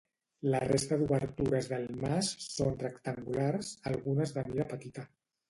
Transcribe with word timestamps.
La 0.53 0.59
resta 0.61 0.95
d'obertures 1.01 1.69
del 1.73 1.85
mas 2.05 2.31
són 2.47 2.81
rectangulars, 2.85 3.71
algunes 3.93 4.35
de 4.41 4.49
mida 4.51 4.69
petita. 4.75 5.07